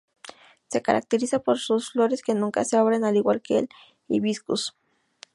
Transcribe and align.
Se 0.71 0.81
caracteriza 0.81 1.43
por 1.43 1.59
sus 1.59 1.91
flores 1.91 2.23
que 2.23 2.33
nunca 2.33 2.65
se 2.65 2.75
abren 2.75 3.05
al 3.05 3.17
igual 3.17 3.39
que 3.39 3.59
el 3.59 3.69
"Hibiscus". 4.07 4.75